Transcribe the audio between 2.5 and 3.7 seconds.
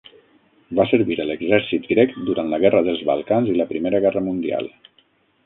la guerra dels Balcans i la